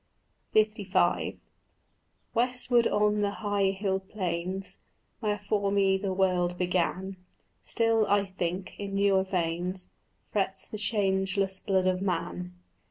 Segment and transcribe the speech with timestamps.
[0.55, 1.37] LV
[2.33, 4.79] Westward on the high hilled plains
[5.19, 7.17] Where for me the world began,
[7.61, 9.91] Still, I think, in newer veins
[10.31, 12.55] Frets the changeless blood of man.